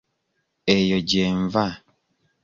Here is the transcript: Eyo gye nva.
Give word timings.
Eyo 0.75 0.97
gye 1.09 1.25
nva. 1.41 1.65